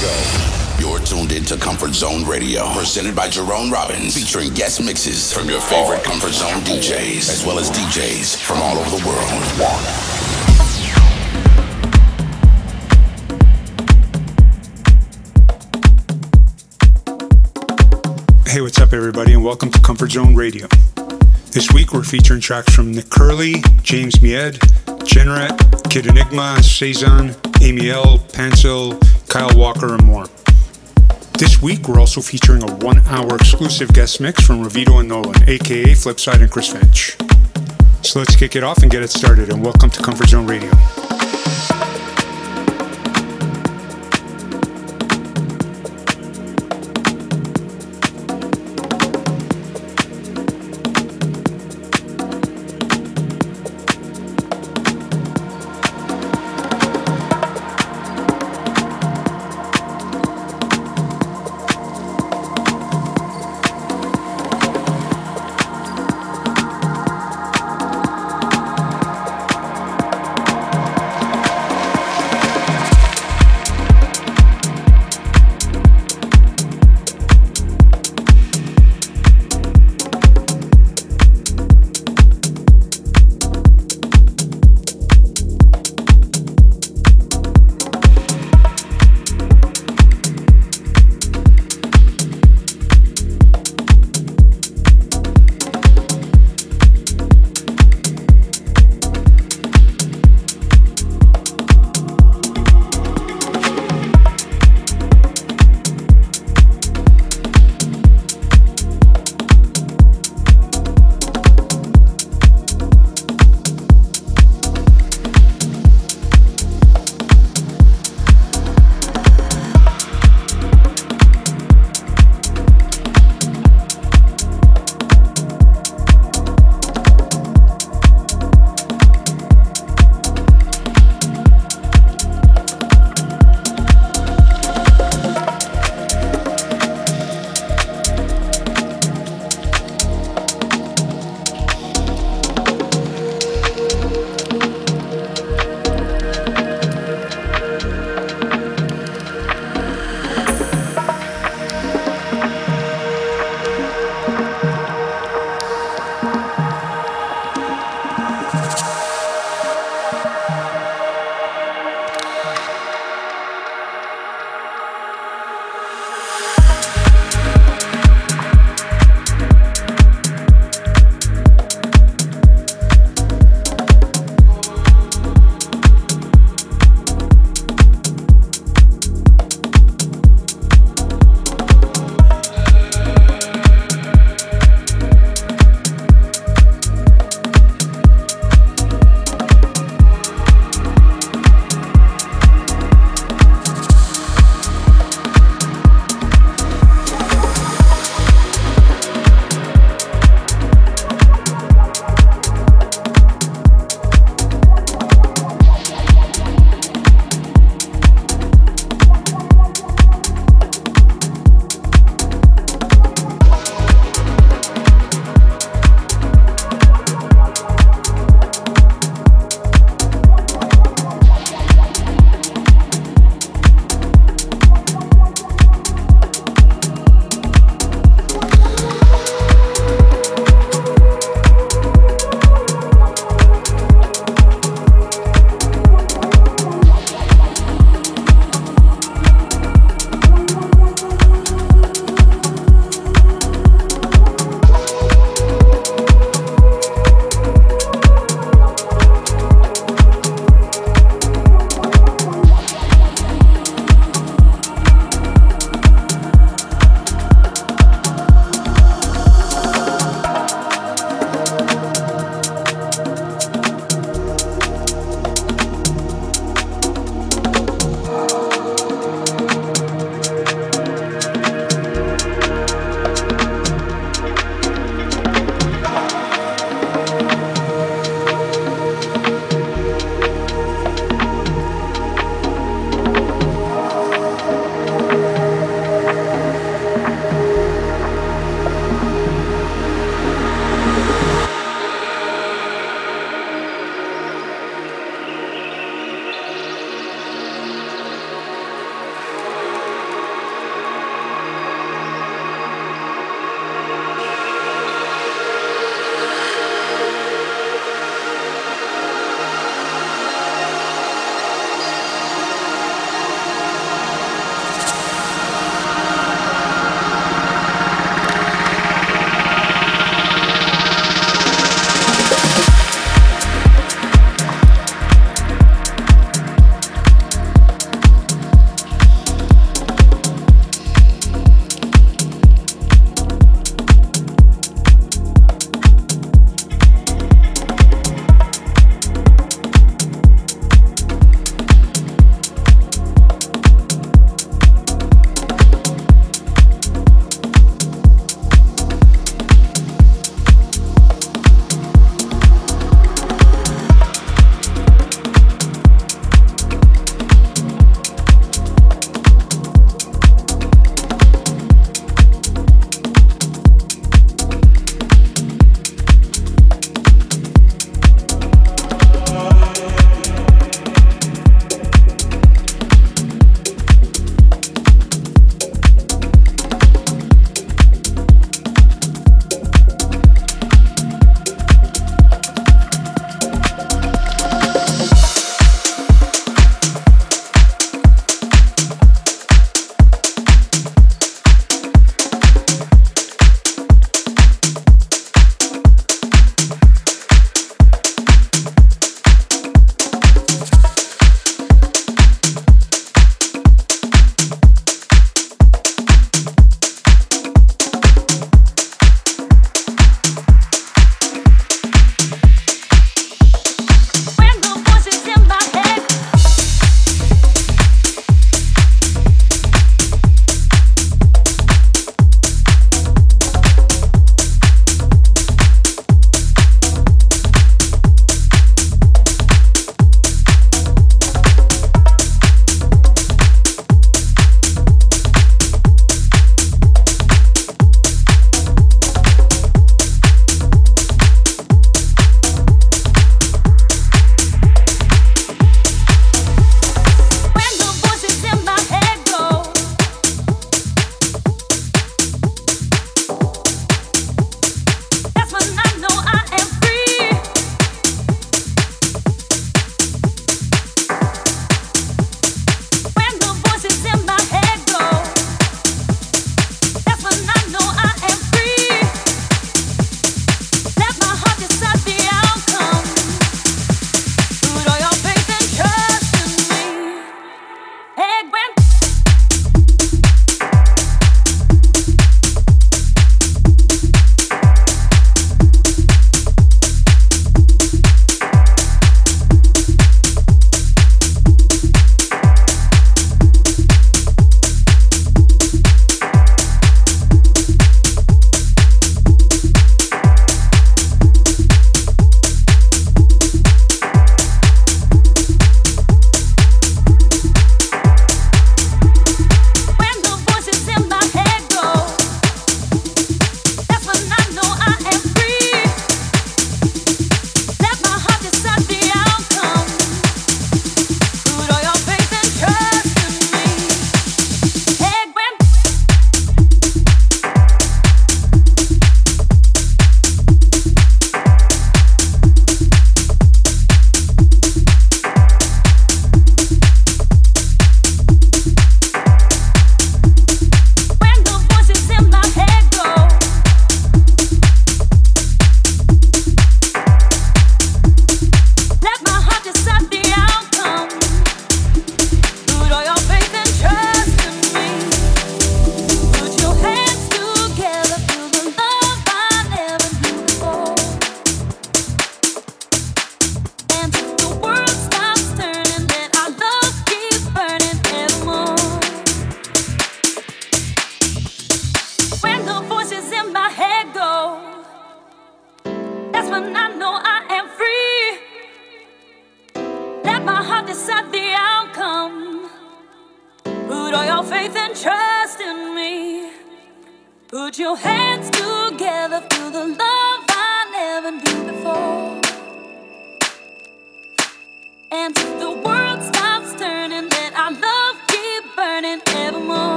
[0.00, 5.60] You're tuned into Comfort Zone Radio, presented by Jerome Robbins, featuring guest mixes from your
[5.60, 9.28] favorite Comfort Zone DJs, as well as DJs from all over the world.
[18.46, 20.66] Hey, what's up, everybody, and welcome to Comfort Zone Radio.
[21.50, 24.58] This week we're featuring tracks from Nick Curly, James Mied,
[25.04, 28.16] Generat, Kid Enigma, Cezanne, Amy L,
[29.30, 30.26] Kyle Walker, and more.
[31.38, 35.48] This week we're also featuring a one hour exclusive guest mix from Ravito and Nolan,
[35.48, 37.16] aka Flipside and Chris Finch.
[38.02, 40.70] So let's kick it off and get it started, and welcome to Comfort Zone Radio.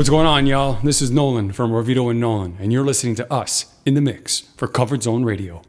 [0.00, 0.78] What's going on, y'all?
[0.82, 4.44] This is Nolan from Ravito and Nolan, and you're listening to us in the mix
[4.56, 5.60] for Covered Zone Radio.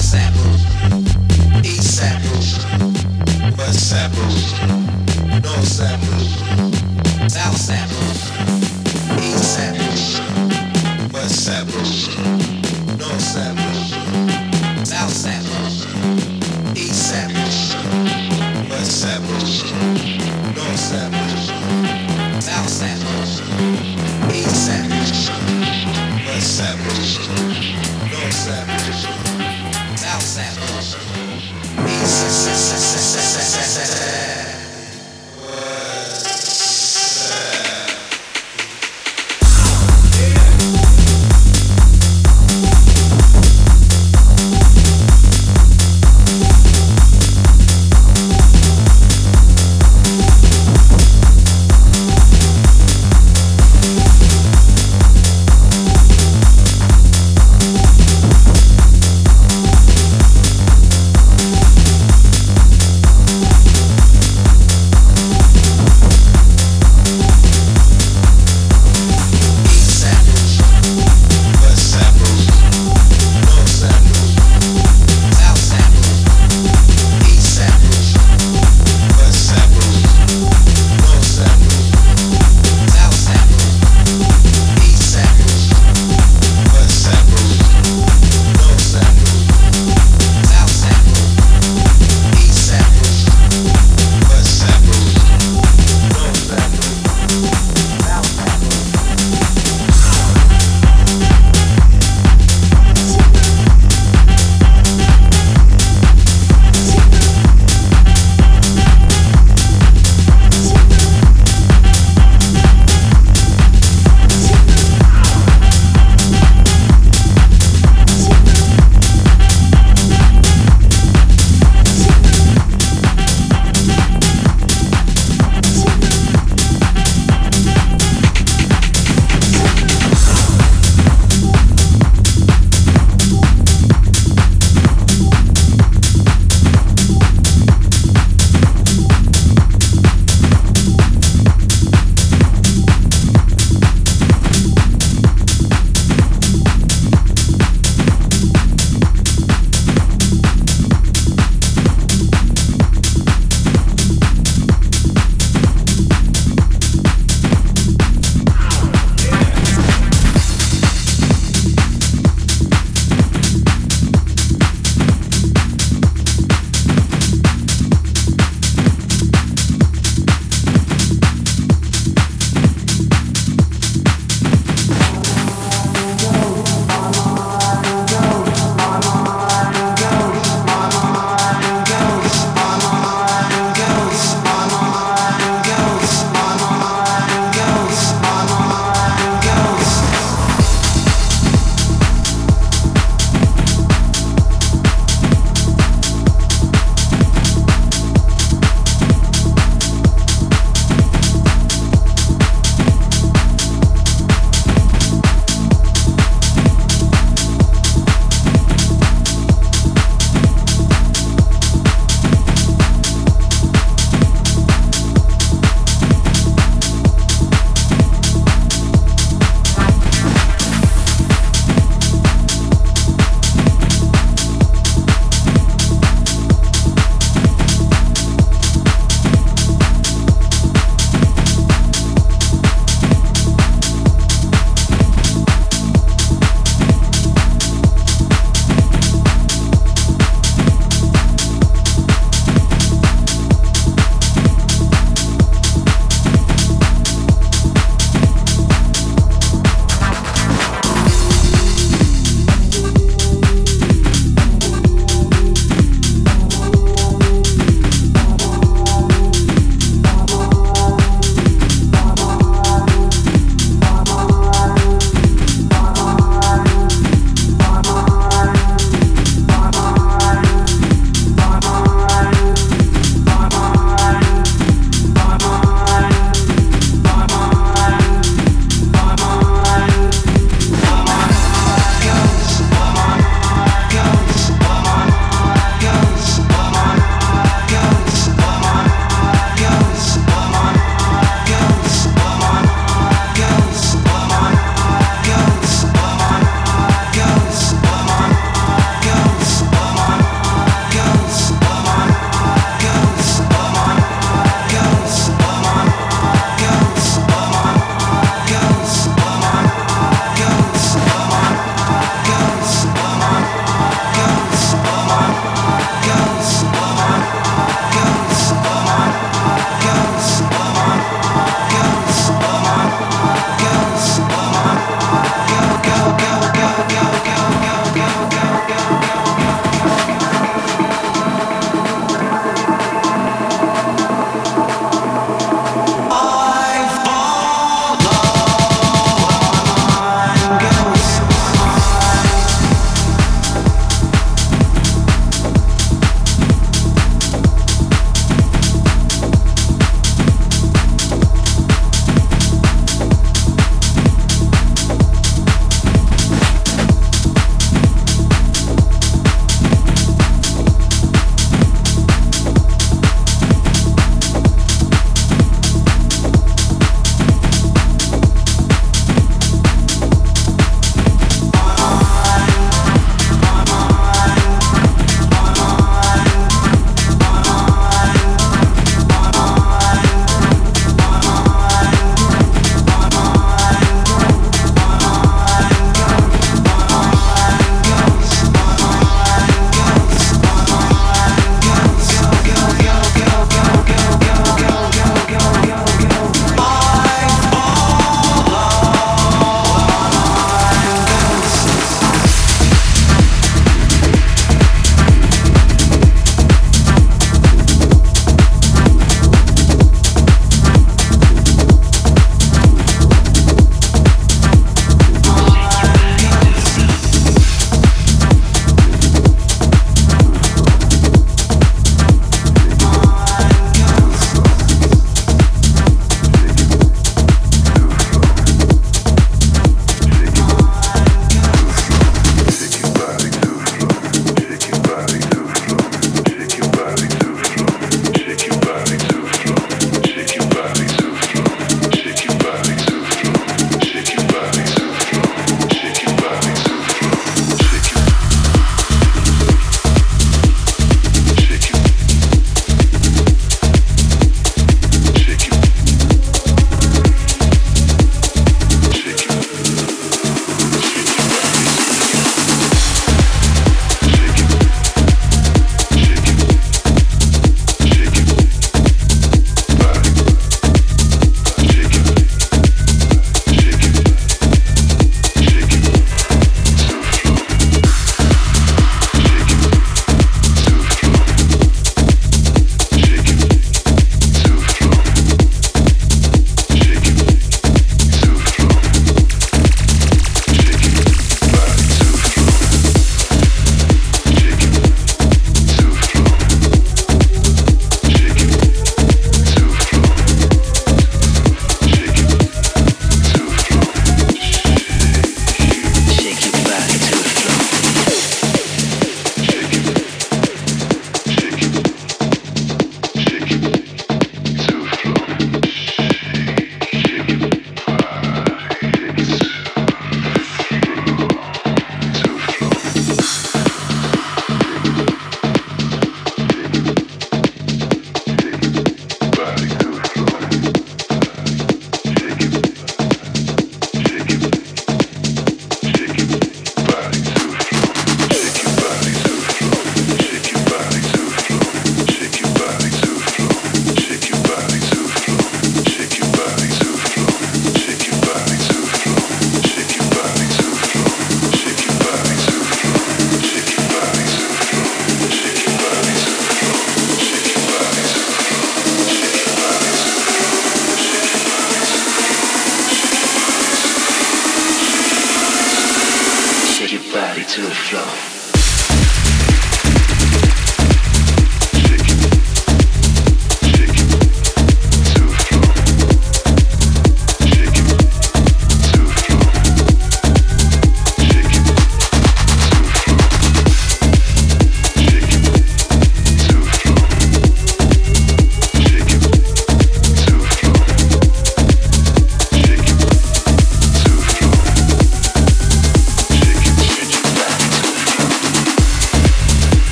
[0.00, 0.39] WhatsApp.